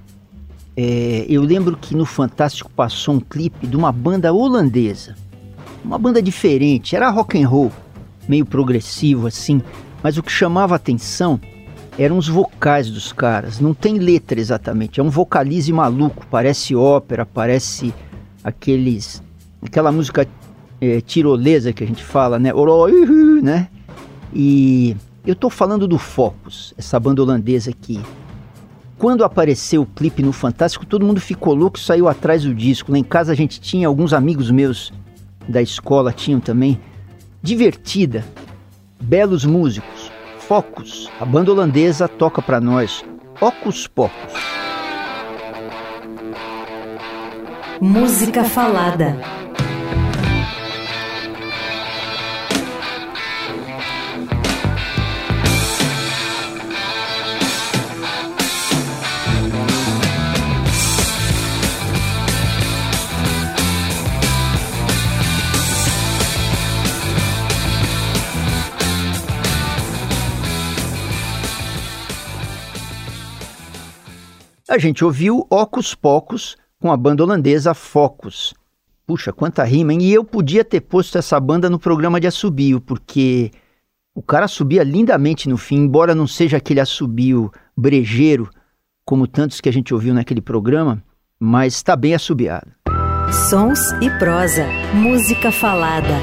é, 0.74 1.26
eu 1.28 1.42
lembro 1.42 1.76
que 1.76 1.94
no 1.94 2.06
Fantástico 2.06 2.70
passou 2.70 3.16
um 3.16 3.20
clipe 3.20 3.66
de 3.66 3.76
uma 3.76 3.92
banda 3.92 4.32
holandesa, 4.32 5.14
uma 5.84 5.98
banda 5.98 6.22
diferente, 6.22 6.96
era 6.96 7.10
rock 7.10 7.40
and 7.40 7.46
roll, 7.46 7.70
meio 8.26 8.46
progressivo 8.46 9.26
assim, 9.26 9.60
mas 10.02 10.16
o 10.16 10.22
que 10.22 10.32
chamava 10.32 10.74
atenção 10.74 11.38
eram 11.98 12.16
os 12.16 12.26
vocais 12.26 12.90
dos 12.90 13.12
caras. 13.12 13.60
Não 13.60 13.74
tem 13.74 13.98
letra 13.98 14.40
exatamente. 14.40 14.98
É 14.98 15.02
um 15.02 15.10
vocalize 15.10 15.70
maluco. 15.72 16.24
Parece 16.30 16.74
ópera, 16.74 17.26
parece 17.26 17.92
aqueles. 18.42 19.20
aquela 19.60 19.90
música 19.90 20.26
é, 20.80 21.00
tirolesa 21.00 21.72
que 21.72 21.82
a 21.82 21.86
gente 21.86 22.04
fala, 22.04 22.38
né? 22.38 22.50
né? 23.42 23.68
E 24.32 24.96
eu 25.26 25.34
tô 25.34 25.50
falando 25.50 25.88
do 25.88 25.98
Focus, 25.98 26.72
essa 26.78 26.98
banda 27.00 27.20
holandesa 27.20 27.70
aqui. 27.70 28.00
Quando 28.98 29.24
apareceu 29.24 29.82
o 29.82 29.86
clipe 29.86 30.24
no 30.24 30.32
Fantástico, 30.32 30.84
todo 30.84 31.06
mundo 31.06 31.20
ficou 31.20 31.54
louco 31.54 31.78
saiu 31.78 32.08
atrás 32.08 32.42
do 32.42 32.52
disco. 32.52 32.90
Lá 32.90 32.98
em 32.98 33.04
casa 33.04 33.30
a 33.30 33.34
gente 33.34 33.60
tinha, 33.60 33.86
alguns 33.86 34.12
amigos 34.12 34.50
meus 34.50 34.92
da 35.48 35.62
escola 35.62 36.12
tinham 36.12 36.40
também. 36.40 36.80
Divertida, 37.40 38.24
belos 39.00 39.44
músicos 39.44 40.10
Focus, 40.40 41.08
a 41.20 41.24
banda 41.24 41.52
holandesa 41.52 42.08
toca 42.08 42.42
para 42.42 42.60
nós 42.60 43.04
Ocus 43.40 43.86
Pocus. 43.86 44.32
Música 47.80 48.42
falada. 48.42 49.37
A 74.68 74.76
gente 74.76 75.02
ouviu 75.02 75.46
Ocus 75.48 75.94
Pocos 75.94 76.54
com 76.78 76.92
a 76.92 76.96
banda 76.96 77.22
holandesa 77.22 77.72
Focus. 77.72 78.52
Puxa, 79.06 79.32
quanta 79.32 79.64
rima, 79.64 79.94
hein? 79.94 80.02
E 80.02 80.12
eu 80.12 80.22
podia 80.22 80.62
ter 80.62 80.82
posto 80.82 81.16
essa 81.16 81.40
banda 81.40 81.70
no 81.70 81.78
programa 81.78 82.20
de 82.20 82.26
assobio, 82.26 82.78
porque 82.78 83.50
o 84.14 84.20
cara 84.20 84.46
subia 84.46 84.82
lindamente 84.82 85.48
no 85.48 85.56
fim, 85.56 85.76
embora 85.76 86.14
não 86.14 86.26
seja 86.26 86.58
aquele 86.58 86.80
assobio 86.80 87.50
brejeiro, 87.74 88.50
como 89.06 89.26
tantos 89.26 89.58
que 89.58 89.70
a 89.70 89.72
gente 89.72 89.94
ouviu 89.94 90.12
naquele 90.12 90.42
programa, 90.42 91.02
mas 91.40 91.72
está 91.72 91.96
bem 91.96 92.14
assobiado. 92.14 92.70
Sons 93.48 93.92
e 94.02 94.10
prosa, 94.18 94.66
música 94.92 95.50
falada. 95.50 96.14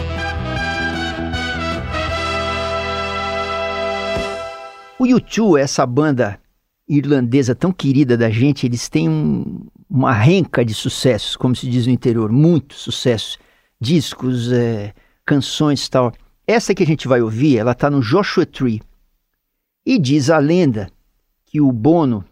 O 5.00 5.08
YouTube, 5.08 5.60
essa 5.60 5.84
banda 5.84 6.40
irlandesa 6.88 7.56
tão 7.56 7.72
querida 7.72 8.18
da 8.18 8.30
gente, 8.30 8.66
eles 8.66 8.88
têm 8.88 9.10
um, 9.10 9.68
uma 9.90 10.14
renca 10.14 10.64
de 10.64 10.74
sucessos, 10.74 11.36
como 11.36 11.56
se 11.56 11.70
diz 11.70 11.88
no 11.88 11.94
interior, 11.94 12.32
muito 12.32 12.76
sucesso, 12.76 13.38
discos, 13.80 14.52
é, 14.52 14.94
canções 15.26 15.90
tal. 15.90 16.12
Essa 16.46 16.76
que 16.76 16.84
a 16.84 16.86
gente 16.86 17.08
vai 17.08 17.22
ouvir, 17.22 17.58
ela 17.58 17.72
está 17.72 17.90
no 17.90 18.02
Joshua 18.02 18.46
Tree. 18.46 18.82
E 19.86 19.98
diz 19.98 20.30
a 20.30 20.38
lenda 20.38 20.90
que 21.46 21.60
o 21.60 21.72
Bono 21.72 22.24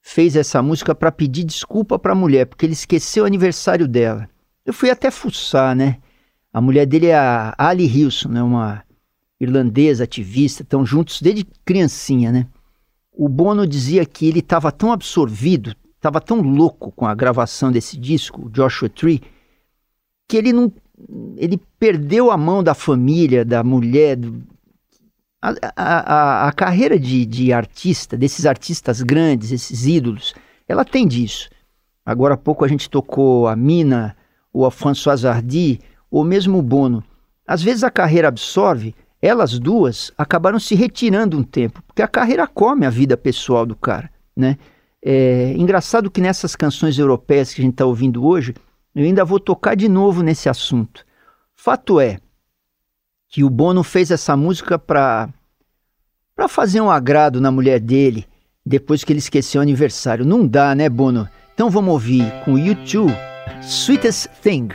fez 0.00 0.36
essa 0.36 0.62
música 0.62 0.94
para 0.94 1.10
pedir 1.10 1.44
desculpa 1.44 1.98
para 1.98 2.12
a 2.12 2.16
mulher, 2.16 2.46
porque 2.46 2.66
ele 2.66 2.74
esqueceu 2.74 3.24
o 3.24 3.26
aniversário 3.26 3.88
dela. 3.88 4.28
Eu 4.64 4.72
fui 4.72 4.90
até 4.90 5.10
fuçar, 5.10 5.74
né? 5.74 5.98
A 6.52 6.60
mulher 6.60 6.86
dele 6.86 7.06
é 7.06 7.16
a 7.16 7.54
Ali 7.58 7.86
Hilson, 7.86 8.28
né? 8.28 8.42
uma 8.42 8.84
irlandesa 9.40 10.04
ativista, 10.04 10.62
estão 10.62 10.86
juntos 10.86 11.20
desde 11.20 11.44
criancinha, 11.64 12.30
né? 12.30 12.46
O 13.16 13.28
Bono 13.28 13.66
dizia 13.66 14.04
que 14.04 14.28
ele 14.28 14.40
estava 14.40 14.72
tão 14.72 14.92
absorvido, 14.92 15.74
estava 15.96 16.20
tão 16.20 16.40
louco 16.40 16.92
com 16.92 17.06
a 17.06 17.14
gravação 17.14 17.70
desse 17.70 17.96
disco, 17.96 18.50
Joshua 18.50 18.88
Tree, 18.88 19.22
que 20.28 20.36
ele 20.36 20.52
não, 20.52 20.72
ele 21.36 21.60
perdeu 21.78 22.30
a 22.30 22.36
mão 22.36 22.62
da 22.62 22.74
família, 22.74 23.44
da 23.44 23.62
mulher, 23.62 24.16
do, 24.16 24.42
a, 25.40 25.54
a, 25.76 26.48
a, 26.48 26.52
carreira 26.52 26.98
de, 26.98 27.24
de 27.24 27.52
artista, 27.52 28.16
desses 28.16 28.46
artistas 28.46 29.02
grandes, 29.02 29.52
esses 29.52 29.86
ídolos, 29.86 30.34
ela 30.66 30.84
tem 30.84 31.06
disso. 31.06 31.50
Agora 32.04 32.34
há 32.34 32.36
pouco 32.36 32.64
a 32.64 32.68
gente 32.68 32.90
tocou 32.90 33.46
a 33.46 33.54
Mina, 33.54 34.16
ou 34.52 34.64
a 34.64 34.70
Françoise 34.70 35.26
Hardy, 35.26 35.80
ou 36.10 36.24
mesmo 36.24 36.58
o 36.58 36.62
Bono. 36.62 37.02
Às 37.46 37.62
vezes 37.62 37.84
a 37.84 37.90
carreira 37.90 38.28
absorve 38.28 38.94
elas 39.26 39.58
duas 39.58 40.12
acabaram 40.18 40.58
se 40.58 40.74
retirando 40.74 41.38
um 41.38 41.42
tempo, 41.42 41.82
porque 41.86 42.02
a 42.02 42.08
carreira 42.08 42.46
come 42.46 42.84
a 42.84 42.90
vida 42.90 43.16
pessoal 43.16 43.64
do 43.64 43.74
cara, 43.74 44.10
né? 44.36 44.58
É 45.02 45.54
engraçado 45.56 46.10
que 46.10 46.20
nessas 46.20 46.54
canções 46.54 46.98
europeias 46.98 47.54
que 47.54 47.62
a 47.62 47.64
gente 47.64 47.72
está 47.72 47.86
ouvindo 47.86 48.22
hoje, 48.22 48.54
eu 48.94 49.02
ainda 49.02 49.24
vou 49.24 49.40
tocar 49.40 49.74
de 49.76 49.88
novo 49.88 50.22
nesse 50.22 50.46
assunto. 50.46 51.06
Fato 51.54 51.98
é 51.98 52.18
que 53.28 53.42
o 53.42 53.48
Bono 53.48 53.82
fez 53.82 54.10
essa 54.10 54.36
música 54.36 54.78
para 54.78 55.30
para 56.36 56.48
fazer 56.48 56.82
um 56.82 56.90
agrado 56.90 57.40
na 57.40 57.50
mulher 57.50 57.80
dele 57.80 58.26
depois 58.66 59.04
que 59.04 59.12
ele 59.12 59.20
esqueceu 59.20 59.60
o 59.60 59.62
aniversário. 59.62 60.24
Não 60.24 60.46
dá, 60.46 60.74
né, 60.74 60.88
Bono? 60.88 61.28
Então 61.54 61.70
vamos 61.70 61.92
ouvir 61.92 62.30
com 62.44 62.54
U2, 62.54 63.14
Sweetest 63.62 64.28
Thing. 64.42 64.68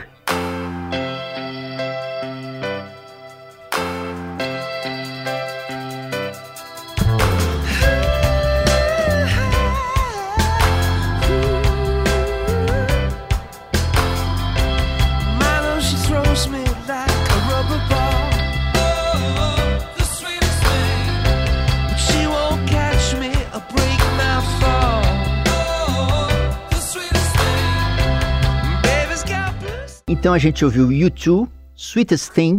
Então 30.20 30.34
a 30.34 30.38
gente 30.38 30.62
ouviu 30.66 30.88
U2, 30.88 31.48
Sweetest 31.74 32.32
Thing. 32.34 32.58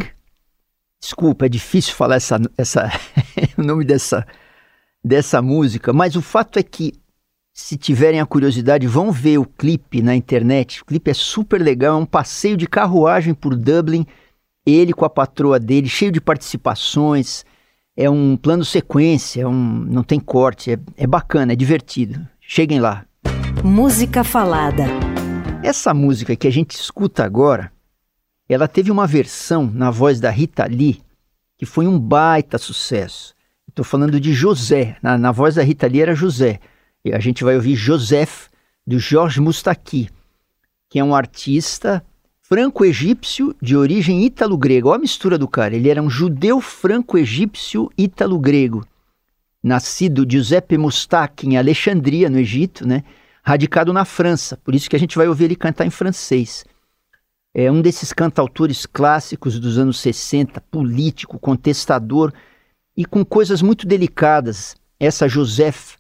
Desculpa, 1.00 1.46
é 1.46 1.50
difícil 1.50 1.94
falar 1.94 2.16
essa, 2.16 2.42
essa 2.58 2.92
o 3.56 3.62
nome 3.62 3.86
dessa, 3.86 4.26
dessa 5.06 5.44
música, 5.44 5.94
mas 5.94 6.16
o 6.16 6.24
fato 6.24 6.58
é 6.58 6.64
que, 6.64 6.92
se 7.54 7.78
tiverem 7.78 8.20
a 8.20 8.26
curiosidade, 8.26 8.88
vão 8.88 9.12
ver 9.12 9.38
o 9.38 9.46
clipe 9.46 10.02
na 10.02 10.16
internet. 10.16 10.82
O 10.82 10.86
clipe 10.86 11.12
é 11.12 11.14
super 11.14 11.62
legal, 11.62 12.00
é 12.00 12.02
um 12.02 12.06
passeio 12.06 12.58
de 12.58 12.66
carruagem 12.66 13.36
por 13.36 13.56
Dublin, 13.56 14.08
ele 14.66 14.92
com 14.92 15.06
a 15.06 15.10
patroa 15.10 15.60
dele, 15.60 15.88
cheio 15.88 16.12
de 16.12 16.20
participações. 16.20 17.46
É 17.96 18.10
um 18.10 18.36
plano 18.38 18.66
sequência, 18.66 19.44
é 19.44 19.48
um, 19.48 19.86
não 19.88 20.02
tem 20.02 20.20
corte, 20.20 20.72
é, 20.72 20.80
é 20.98 21.06
bacana, 21.06 21.54
é 21.54 21.56
divertido. 21.56 22.28
Cheguem 22.40 22.80
lá. 22.80 23.06
Música 23.64 24.24
falada. 24.24 25.11
Essa 25.64 25.94
música 25.94 26.36
que 26.36 26.48
a 26.48 26.52
gente 26.52 26.72
escuta 26.72 27.24
agora, 27.24 27.72
ela 28.50 28.68
teve 28.68 28.92
uma 28.92 29.06
versão 29.08 29.70
na 29.74 29.92
voz 29.92 30.20
da 30.20 30.30
Rita 30.30 30.66
Lee 30.66 31.02
que 31.62 31.66
foi 31.68 31.86
um 31.86 32.00
baita 32.00 32.58
sucesso. 32.58 33.36
Estou 33.70 33.86
falando 33.86 34.20
de 34.20 34.34
José, 34.34 34.98
na, 35.00 35.16
na, 35.16 35.32
voz 35.32 35.54
da 35.54 35.62
Rita 35.62 35.86
Lee 35.86 36.02
era 36.02 36.16
José. 36.16 36.60
E 37.06 37.14
a 37.14 37.20
gente 37.20 37.44
vai 37.44 37.56
ouvir 37.56 37.76
Joseph, 37.76 38.48
do 38.86 38.98
Jorge 38.98 39.40
Mustaki, 39.40 40.10
que 40.90 40.98
é 40.98 41.04
um 41.04 41.14
artista 41.14 42.04
franco-egípcio 42.42 43.56
de 43.62 43.78
origem 43.78 44.26
ítalo-grega. 44.26 44.88
Olha 44.88 44.96
a 44.96 45.02
mistura 45.02 45.38
do 45.38 45.48
cara. 45.48 45.76
Ele 45.76 45.88
era 45.88 46.02
um 46.02 46.10
judeu 46.10 46.60
franco-egípcio 46.60 47.92
ítalo-grego. 47.96 48.84
Nascido 49.64 50.26
Giuseppe 50.28 50.80
Mustaki 50.80 51.46
em 51.46 51.58
Alexandria, 51.58 52.28
no 52.28 52.40
Egito, 52.40 52.88
né? 52.88 53.04
Radicado 53.44 53.92
na 53.92 54.06
França, 54.06 54.58
por 54.58 54.76
isso 54.76 54.90
que 54.90 54.96
a 54.96 55.00
gente 55.00 55.18
vai 55.18 55.28
ouvir 55.28 55.46
ele 55.46 55.56
cantar 55.56 55.86
em 55.86 55.90
francês. 55.90 56.64
É 57.54 57.70
um 57.70 57.82
desses 57.82 58.14
cantautores 58.14 58.86
clássicos 58.86 59.60
dos 59.60 59.78
anos 59.78 60.00
60, 60.00 60.62
político, 60.62 61.38
contestador 61.38 62.32
e 62.96 63.04
com 63.04 63.26
coisas 63.26 63.62
muito 63.62 63.86
delicadas. 63.86 64.76
Essa 65.00 65.28
Joseph 65.28 65.96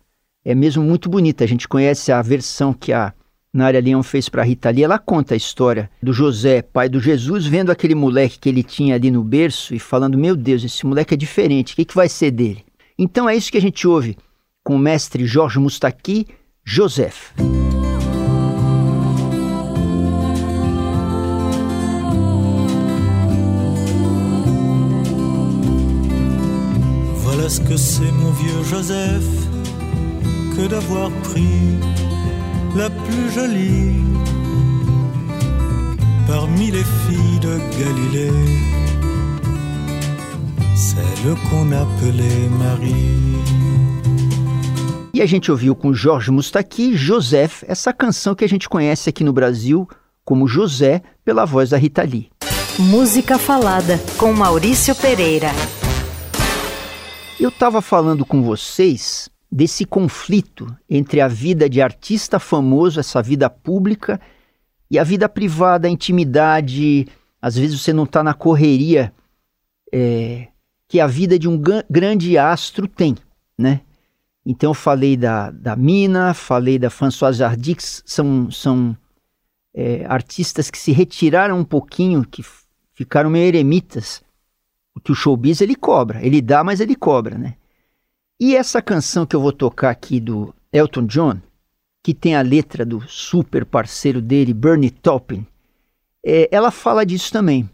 é 0.46 0.56
mesmo 0.56 0.84
muito 0.84 1.10
bonita. 1.10 1.44
A 1.44 1.48
gente 1.48 1.68
conhece 1.68 2.12
a 2.12 2.22
versão 2.22 2.74
que 2.74 2.94
a 2.94 3.14
Nária 3.54 3.82
Leão 3.82 4.02
fez 4.02 4.30
para 4.30 4.44
Rita 4.44 4.70
Lee. 4.70 4.84
Ela 4.84 4.98
conta 4.98 5.34
a 5.34 5.38
história 5.38 5.92
do 6.02 6.14
José, 6.14 6.62
pai 6.62 6.88
do 6.88 7.02
Jesus, 7.02 7.46
vendo 7.46 7.70
aquele 7.70 7.96
moleque 7.96 8.40
que 8.40 8.48
ele 8.48 8.64
tinha 8.64 8.96
ali 8.96 9.12
no 9.12 9.24
berço 9.24 9.76
e 9.76 9.80
falando: 9.80 10.18
Meu 10.18 10.38
Deus, 10.38 10.64
esse 10.64 10.86
moleque 10.86 11.16
é 11.16 11.18
diferente, 11.18 11.74
o 11.74 11.76
que, 11.76 11.86
que 11.86 11.96
vai 11.96 12.08
ser 12.08 12.32
dele? 12.32 12.64
Então 12.98 13.28
é 13.28 13.36
isso 13.36 13.52
que 13.52 13.58
a 13.58 13.62
gente 13.62 13.86
ouve 13.86 14.18
com 14.64 14.76
o 14.76 14.80
mestre 14.80 15.26
Jorge 15.26 15.60
Mustaki 15.60 16.28
Joseph. 16.64 17.34
Voilà 27.16 27.50
ce 27.50 27.62
que 27.62 27.76
c'est 27.76 28.12
mon 28.12 28.32
vieux 28.32 28.64
Joseph 28.70 29.24
que 30.56 30.68
d'avoir 30.68 31.10
pris 31.24 31.78
la 32.76 32.90
plus 32.90 33.32
jolie 33.34 33.96
parmi 36.28 36.72
les 36.72 36.84
filles 36.84 37.40
de 37.42 37.58
Galilée, 37.80 38.32
celle 40.76 41.36
qu'on 41.50 41.72
appelait 41.72 42.50
Marie. 42.58 43.61
E 45.22 45.24
a 45.24 45.28
gente 45.28 45.52
ouviu 45.52 45.76
com 45.76 45.94
Jorge 45.94 46.32
Mustaki, 46.32 46.96
Joseph, 46.96 47.62
essa 47.68 47.94
canção 47.94 48.34
que 48.34 48.44
a 48.44 48.50
gente 48.50 48.68
conhece 48.68 49.08
aqui 49.08 49.24
no 49.24 49.32
Brasil 49.32 49.88
como 50.26 50.48
José, 50.48 51.04
pela 51.24 51.46
voz 51.46 51.70
da 51.70 51.78
Rita 51.78 52.02
Lee. 52.02 52.32
Música 52.80 53.38
Falada, 53.38 54.00
com 54.18 54.34
Maurício 54.34 54.96
Pereira. 54.96 55.50
Eu 57.40 57.50
estava 57.50 57.84
falando 57.84 58.26
com 58.26 58.42
vocês 58.42 59.30
desse 59.52 59.86
conflito 59.86 60.76
entre 60.90 61.22
a 61.22 61.28
vida 61.28 61.70
de 61.70 61.84
artista 61.84 62.40
famoso, 62.40 63.00
essa 63.00 63.22
vida 63.22 63.48
pública, 63.48 64.20
e 64.90 64.98
a 64.98 65.04
vida 65.04 65.30
privada, 65.30 65.88
a 65.88 65.92
intimidade. 65.92 67.08
Às 67.40 67.56
vezes 67.58 67.80
você 67.80 67.94
não 67.94 68.06
está 68.06 68.24
na 68.24 68.34
correria 68.34 69.14
é, 69.94 70.48
que 70.90 71.00
a 71.00 71.06
vida 71.06 71.38
de 71.38 71.48
um 71.48 71.62
grande 71.88 72.40
astro 72.40 72.88
tem, 72.88 73.16
né? 73.56 73.82
Então 74.46 74.72
eu 74.72 74.74
falei 74.74 75.16
da, 75.16 75.52
da 75.52 75.76
Mina, 75.76 76.34
falei 76.34 76.80
da 76.80 76.90
Françoise 76.90 77.44
Hardy, 77.44 77.76
que 77.76 77.84
são, 77.84 78.50
são 78.50 78.98
é, 79.74 80.06
artistas 80.06 80.72
que 80.72 80.78
se 80.78 80.92
retiraram 80.92 81.60
um 81.60 81.64
pouquinho, 81.64 82.26
que 82.26 82.44
ficaram 82.94 83.30
meio 83.30 83.48
eremitas. 83.48 84.22
O 84.96 85.00
que 85.00 85.12
o 85.12 85.16
showbiz 85.16 85.62
ele 85.62 85.76
cobra, 85.76 86.26
ele 86.26 86.42
dá, 86.42 86.64
mas 86.64 86.80
ele 86.80 86.96
cobra, 86.96 87.38
né? 87.38 87.56
E 88.40 88.56
essa 88.56 88.82
canção 88.82 89.26
que 89.26 89.36
eu 89.36 89.42
vou 89.42 89.54
tocar 89.54 89.92
aqui 89.92 90.20
do 90.20 90.54
Elton 90.74 91.06
John, 91.06 91.40
que 92.04 92.14
tem 92.14 92.36
a 92.36 92.42
letra 92.42 92.84
do 92.84 93.00
super 93.08 93.64
parceiro 93.64 94.20
dele, 94.20 94.54
Bernie 94.54 94.90
Taupin, 94.90 95.46
é, 96.26 96.50
ela 96.52 96.72
fala 96.72 97.06
disso 97.06 97.32
também. 97.32 97.70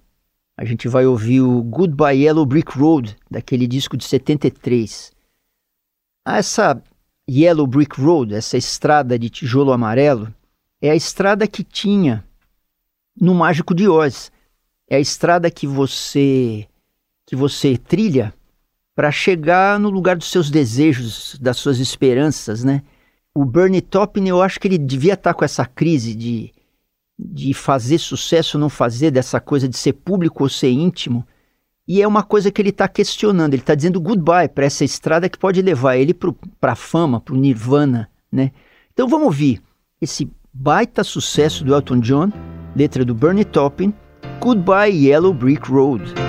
A 0.57 0.65
gente 0.65 0.87
vai 0.87 1.05
ouvir 1.05 1.41
o 1.41 1.61
Goodbye 1.63 2.23
Yellow 2.23 2.45
Brick 2.45 2.77
Road, 2.77 3.15
daquele 3.29 3.67
disco 3.67 3.95
de 3.95 4.03
73. 4.03 5.13
Essa 6.35 6.81
Yellow 7.29 7.65
Brick 7.65 8.01
Road, 8.01 8.35
essa 8.35 8.57
estrada 8.57 9.17
de 9.17 9.29
tijolo 9.29 9.71
amarelo, 9.71 10.33
é 10.81 10.91
a 10.91 10.95
estrada 10.95 11.47
que 11.47 11.63
tinha 11.63 12.23
no 13.19 13.33
Mágico 13.33 13.73
de 13.73 13.87
Oz. 13.87 14.29
É 14.89 14.97
a 14.97 14.99
estrada 14.99 15.49
que 15.49 15.65
você 15.65 16.67
que 17.25 17.35
você 17.35 17.77
trilha 17.77 18.33
para 18.95 19.11
chegar 19.11 19.79
no 19.79 19.89
lugar 19.89 20.15
dos 20.15 20.31
seus 20.31 20.49
desejos, 20.49 21.37
das 21.39 21.57
suas 21.57 21.79
esperanças, 21.79 22.63
né? 22.63 22.83
O 23.35 23.45
Bernie 23.45 23.81
Taupin, 23.81 24.27
eu 24.27 24.41
acho 24.41 24.59
que 24.59 24.67
ele 24.67 24.77
devia 24.77 25.13
estar 25.13 25.33
tá 25.33 25.37
com 25.37 25.45
essa 25.45 25.65
crise 25.65 26.15
de, 26.15 26.53
de 27.19 27.53
fazer 27.53 27.99
sucesso 27.99 28.57
ou 28.57 28.61
não 28.61 28.69
fazer, 28.69 29.11
dessa 29.11 29.39
coisa 29.39 29.67
de 29.67 29.77
ser 29.77 29.93
público 29.93 30.43
ou 30.43 30.49
ser 30.49 30.71
íntimo. 30.71 31.27
E 31.87 32.01
é 32.01 32.07
uma 32.07 32.21
coisa 32.21 32.51
que 32.51 32.61
ele 32.61 32.69
está 32.69 32.87
questionando, 32.87 33.53
ele 33.53 33.61
está 33.61 33.73
dizendo 33.73 34.01
goodbye 34.01 34.49
para 34.49 34.65
essa 34.65 34.83
estrada 34.83 35.29
que 35.29 35.37
pode 35.37 35.61
levar 35.61 35.95
ele 35.95 36.13
para 36.13 36.73
a 36.73 36.75
fama, 36.75 37.21
para 37.21 37.33
o 37.33 37.37
nirvana, 37.37 38.09
né? 38.29 38.51
Então 38.91 39.07
vamos 39.07 39.27
ouvir 39.27 39.61
esse 40.01 40.29
baita 40.53 41.03
sucesso 41.03 41.63
do 41.63 41.73
Elton 41.73 41.99
John, 41.99 42.31
letra 42.75 43.05
do 43.05 43.15
Bernie 43.15 43.45
Taupin, 43.45 43.93
Goodbye 44.41 45.07
Yellow 45.07 45.33
Brick 45.33 45.71
Road. 45.71 46.26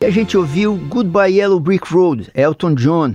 E 0.00 0.06
a 0.06 0.10
gente 0.10 0.36
ouviu 0.36 0.76
Goodbye 0.88 1.38
Yellow 1.38 1.60
Brick 1.60 1.92
Road, 1.92 2.30
Elton 2.34 2.74
John, 2.74 3.14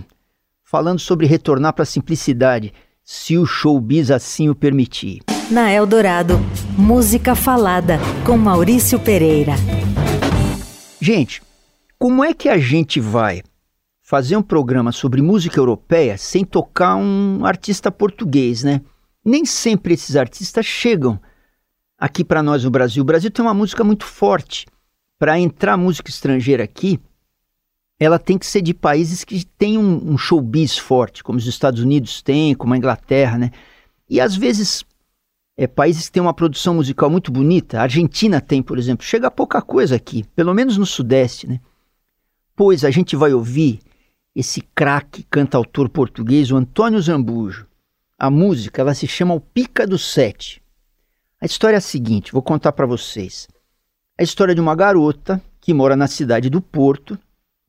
falando 0.64 1.00
sobre 1.00 1.26
retornar 1.26 1.74
para 1.74 1.84
a 1.84 1.86
simplicidade, 1.86 2.74
se 3.04 3.38
o 3.38 3.46
showbiz 3.46 4.12
assim 4.12 4.50
o 4.50 4.56
permitir. 4.56 5.22
Na 5.50 5.72
Eldorado, 5.72 6.40
música 6.78 7.36
falada 7.36 8.00
com 8.26 8.38
Maurício 8.38 9.00
Pereira. 9.00 9.54
Gente, 11.00 11.42
como 11.98 12.24
é 12.24 12.34
que 12.34 12.50
a 12.50 12.58
gente 12.58 13.00
vai 13.00 13.42
fazer 14.02 14.38
um 14.38 14.44
programa 14.44 14.92
sobre 14.92 15.22
música 15.22 15.60
europeia 15.60 16.18
sem 16.18 16.46
tocar 16.46 16.96
um 16.96 17.46
artista 17.46 17.92
português, 17.92 18.64
né? 18.64 18.82
Nem 19.24 19.46
sempre 19.46 19.96
esses 19.96 20.16
artistas 20.16 20.66
chegam 20.66 21.20
aqui 22.06 22.24
para 22.24 22.44
nós 22.44 22.64
no 22.64 22.70
Brasil. 22.70 23.02
O 23.02 23.06
Brasil 23.06 23.32
tem 23.32 23.44
uma 23.44 23.54
música 23.54 23.84
muito 23.84 24.06
forte. 24.06 24.68
Para 25.18 25.40
entrar 25.40 25.76
música 25.76 26.10
estrangeira 26.10 26.64
aqui, 26.64 27.00
ela 28.00 28.20
tem 28.20 28.38
que 28.38 28.46
ser 28.46 28.62
de 28.62 28.74
países 28.74 29.24
que 29.24 29.44
têm 29.44 29.78
um, 29.78 30.12
um 30.12 30.18
showbiz 30.18 30.78
forte, 30.78 31.24
como 31.24 31.40
os 31.40 31.48
Estados 31.48 31.82
Unidos 31.82 32.22
têm, 32.22 32.54
como 32.54 32.74
a 32.74 32.78
Inglaterra, 32.78 33.40
né? 33.40 33.52
E 34.08 34.22
às 34.22 34.36
vezes 34.36 34.86
é, 35.58 35.66
países 35.66 36.06
que 36.06 36.12
têm 36.12 36.22
uma 36.22 36.34
produção 36.34 36.76
musical 36.76 37.10
muito 37.10 37.32
bonita, 37.32 37.80
a 37.80 37.84
Argentina 37.84 38.40
tem, 38.40 38.62
por 38.62 38.78
exemplo, 38.78 39.04
chega 39.04 39.32
pouca 39.32 39.60
coisa 39.62 39.96
aqui, 39.96 40.26
pelo 40.36 40.54
menos 40.54 40.78
no 40.78 40.86
Sudeste, 40.86 41.48
né? 41.48 41.60
Pois 42.56 42.86
a 42.86 42.92
gente 42.92 43.16
vai 43.16 43.34
ouvir 43.34 43.80
esse 44.36 44.62
craque 44.62 45.24
cantautor 45.24 45.90
português, 45.90 46.52
o 46.52 46.58
Antônio 46.58 47.02
Zambujo. 47.02 47.66
A 48.20 48.30
música, 48.30 48.82
ela 48.82 48.94
se 48.94 49.08
chama 49.08 49.34
O 49.34 49.40
Pica 49.40 49.88
do 49.88 49.98
Sete. 49.98 50.62
A 51.46 51.54
história 51.56 51.76
é 51.76 51.78
a 51.78 51.82
seguinte, 51.82 52.32
vou 52.32 52.42
contar 52.42 52.72
para 52.72 52.88
vocês. 52.88 53.48
A 54.20 54.24
história 54.24 54.56
de 54.56 54.60
uma 54.60 54.74
garota 54.74 55.40
que 55.62 55.76
mora 55.76 55.96
na 55.96 56.08
cidade 56.08 56.50
do 56.50 56.60
Porto, 56.60 57.20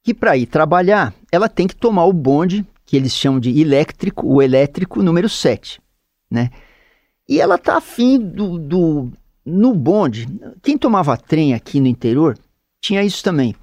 que 0.02 0.14
para 0.14 0.34
ir 0.34 0.46
trabalhar, 0.46 1.12
ela 1.30 1.46
tem 1.46 1.66
que 1.66 1.76
tomar 1.76 2.06
o 2.06 2.12
bonde, 2.14 2.66
que 2.86 2.96
eles 2.96 3.12
chamam 3.12 3.38
de 3.38 3.60
elétrico, 3.60 4.26
o 4.26 4.40
elétrico 4.40 5.02
número 5.02 5.28
7, 5.28 5.78
né? 6.30 6.48
E 7.28 7.38
ela 7.38 7.58
tá 7.58 7.76
afim 7.76 8.18
do, 8.18 8.58
do. 8.58 9.12
No 9.44 9.74
bonde, 9.74 10.26
quem 10.62 10.78
tomava 10.78 11.14
trem 11.18 11.52
aqui 11.52 11.78
no 11.78 11.86
interior 11.86 12.34
tinha 12.80 13.04
isso 13.04 13.22
também. 13.22 13.54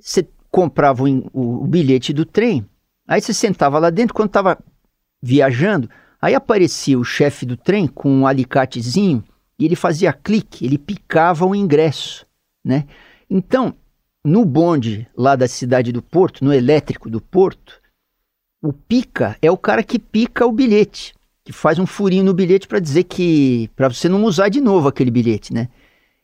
Você 0.00 0.26
comprava 0.50 1.04
o, 1.04 1.30
o, 1.34 1.64
o 1.64 1.66
bilhete 1.66 2.14
do 2.14 2.24
trem, 2.24 2.64
aí 3.06 3.20
você 3.20 3.34
sentava 3.34 3.78
lá 3.78 3.90
dentro, 3.90 4.14
quando 4.14 4.30
estava 4.30 4.58
viajando, 5.22 5.90
aí 6.18 6.34
aparecia 6.34 6.98
o 6.98 7.04
chefe 7.04 7.44
do 7.44 7.58
trem 7.58 7.86
com 7.86 8.10
um 8.10 8.26
alicatezinho 8.26 9.22
e 9.58 9.64
ele 9.64 9.76
fazia 9.76 10.12
clique, 10.12 10.64
ele 10.64 10.78
picava 10.78 11.44
o 11.46 11.54
ingresso, 11.54 12.26
né? 12.64 12.86
Então, 13.28 13.74
no 14.24 14.44
bonde 14.44 15.06
lá 15.16 15.36
da 15.36 15.46
cidade 15.46 15.92
do 15.92 16.02
Porto, 16.02 16.44
no 16.44 16.52
elétrico 16.52 17.08
do 17.10 17.20
Porto, 17.20 17.80
o 18.62 18.72
pica 18.72 19.36
é 19.40 19.50
o 19.50 19.58
cara 19.58 19.82
que 19.82 19.98
pica 19.98 20.46
o 20.46 20.52
bilhete 20.52 21.14
que 21.44 21.52
faz 21.52 21.78
um 21.78 21.86
furinho 21.86 22.24
no 22.24 22.32
bilhete 22.32 22.66
para 22.66 22.80
dizer 22.80 23.04
que 23.04 23.68
para 23.76 23.88
você 23.88 24.08
não 24.08 24.24
usar 24.24 24.48
de 24.48 24.60
novo 24.62 24.88
aquele 24.88 25.10
bilhete, 25.10 25.52
né? 25.52 25.68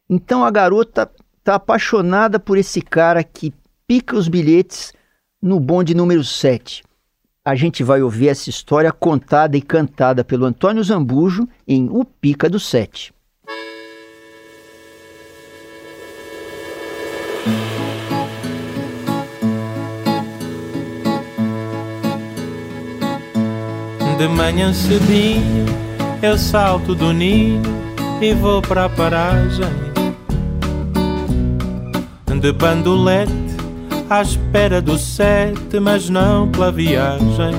Então 0.09 0.43
a 0.43 0.51
garota 0.51 1.09
tá 1.45 1.57
apaixonada 1.57 2.41
por 2.41 2.57
esse 2.57 2.81
cara 2.81 3.23
que 3.23 3.53
pica 3.87 4.17
os 4.17 4.29
bilhetes 4.29 4.95
no 5.43 5.61
bonde 5.61 5.95
número 5.95 6.25
7. 6.25 6.83
A 7.45 7.55
gente 7.55 7.85
vai 7.85 8.03
ouvir 8.03 8.29
essa 8.29 8.49
história 8.49 8.91
contada 8.91 9.57
e 9.57 9.63
cantada 9.63 10.25
pelo 10.25 10.47
Antônio 10.47 10.83
Zambujo 10.83 11.47
em 11.69 11.89
O 11.91 12.05
Pica 12.05 12.49
do 12.49 12.59
Sete. 12.59 13.13
De 24.21 24.29
manhã 24.29 24.71
cedinho 24.75 25.65
eu 26.21 26.37
salto 26.37 26.95
do 26.95 27.11
ninho 27.11 27.63
e 28.21 28.35
vou 28.35 28.61
para 28.61 28.85
a 28.85 28.89
paragem 28.91 29.65
De 32.39 32.53
bandolete 32.53 33.33
à 34.11 34.21
espera 34.21 34.83
do 34.83 34.99
sete, 34.99 35.81
mas 35.81 36.11
não 36.11 36.51
pela 36.51 36.71
viagem 36.71 37.55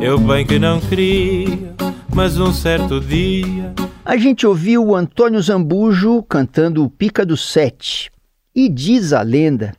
Eu 0.00 0.18
bem 0.18 0.44
que 0.44 0.58
não 0.58 0.80
queria, 0.80 1.76
mas 2.12 2.40
um 2.40 2.52
certo 2.52 3.00
dia 3.00 3.72
a 4.04 4.16
gente 4.16 4.44
ouviu 4.44 4.84
o 4.84 4.96
Antônio 4.96 5.40
Zambujo 5.40 6.24
cantando 6.24 6.82
o 6.82 6.90
Pica 6.90 7.24
do 7.24 7.36
Sete. 7.36 8.10
E 8.52 8.68
diz 8.68 9.12
a 9.12 9.22
lenda 9.22 9.74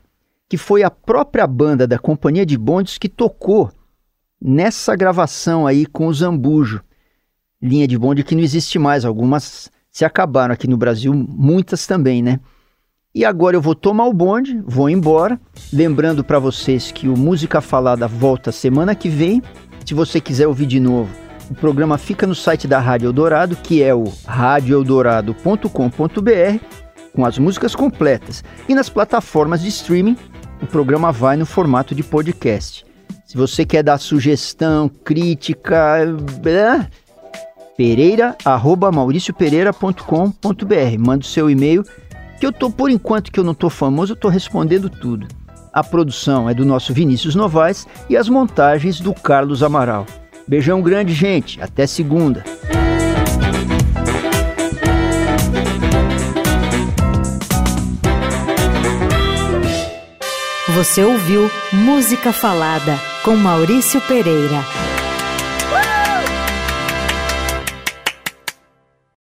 que 0.47 0.55
foi 0.55 0.81
a 0.81 0.89
própria 0.89 1.45
banda 1.45 1.85
da 1.85 1.99
Companhia 1.99 2.45
de 2.45 2.57
Bondes 2.57 2.97
que 2.97 3.09
tocou 3.09 3.69
nessa 4.41 4.95
gravação 4.95 5.67
aí 5.67 5.85
com 5.85 6.07
o 6.07 6.13
Zambujo. 6.13 6.81
Linha 7.61 7.87
de 7.87 7.97
bonde 7.97 8.23
que 8.23 8.35
não 8.35 8.41
existe 8.41 8.79
mais, 8.79 9.03
algumas 9.03 9.69
se 9.91 10.05
acabaram 10.05 10.53
aqui 10.53 10.67
no 10.67 10.77
Brasil, 10.77 11.13
muitas 11.13 11.85
também, 11.85 12.21
né? 12.21 12.39
E 13.13 13.25
agora 13.25 13.57
eu 13.57 13.61
vou 13.61 13.75
tomar 13.75 14.05
o 14.05 14.13
bonde, 14.13 14.61
vou 14.65 14.89
embora, 14.89 15.39
lembrando 15.73 16.23
para 16.23 16.39
vocês 16.39 16.91
que 16.91 17.09
o 17.09 17.17
Música 17.17 17.59
Falada 17.59 18.07
volta 18.07 18.51
semana 18.51 18.93
que 18.93 19.09
vem. 19.09 19.41
Se 19.83 19.93
você 19.93 20.21
quiser 20.21 20.47
ouvir 20.47 20.67
de 20.67 20.79
novo, 20.79 21.11
o 21.49 21.55
programa 21.55 21.97
fica 21.97 22.27
no 22.27 22.35
site 22.35 22.67
da 22.67 22.79
Rádio 22.79 23.07
Eldorado, 23.07 23.55
que 23.55 23.81
é 23.81 23.95
o 23.95 24.03
radioeldorado.com.br, 24.25 26.63
com 27.11 27.25
as 27.25 27.39
músicas 27.39 27.73
completas. 27.73 28.43
E 28.69 28.75
nas 28.75 28.89
plataformas 28.89 29.61
de 29.61 29.69
streaming, 29.69 30.15
o 30.61 30.67
programa 30.67 31.11
vai 31.11 31.35
no 31.35 31.47
formato 31.47 31.95
de 31.95 32.03
podcast. 32.03 32.85
Se 33.25 33.37
você 33.37 33.65
quer 33.65 33.83
dar 33.83 33.99
sugestão, 33.99 34.89
crítica, 34.89 35.97
pereira, 37.77 38.35
arroba 38.43 38.91
mauriciopereira.com.br. 38.91 40.99
Manda 40.99 41.23
o 41.23 41.27
seu 41.27 41.49
e-mail, 41.49 41.83
que 42.39 42.45
eu 42.45 42.51
tô, 42.51 42.69
por 42.69 42.89
enquanto 42.89 43.31
que 43.31 43.39
eu 43.39 43.43
não 43.43 43.53
tô 43.53 43.69
famoso, 43.69 44.13
eu 44.13 44.17
tô 44.17 44.29
respondendo 44.29 44.89
tudo. 44.89 45.27
A 45.71 45.83
produção 45.83 46.49
é 46.49 46.53
do 46.53 46.65
nosso 46.65 46.93
Vinícius 46.93 47.35
Novaes 47.35 47.87
e 48.09 48.17
as 48.17 48.27
montagens 48.27 48.99
do 48.99 49.13
Carlos 49.13 49.61
Amaral. 49.61 50.05
Beijão 50.47 50.81
grande, 50.81 51.13
gente. 51.13 51.61
Até 51.61 51.85
segunda. 51.85 52.43
Você 60.79 61.03
ouviu 61.03 61.51
Música 61.73 62.31
Falada 62.31 62.97
com 63.21 63.35
Maurício 63.35 63.99
Pereira. 63.99 64.63